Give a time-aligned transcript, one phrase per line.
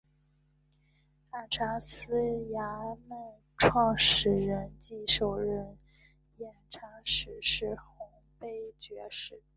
[1.29, 2.13] 按察使司
[2.53, 5.77] 衙门创设人暨首任
[6.39, 8.07] 按察使是洪
[8.39, 9.43] 卑爵士。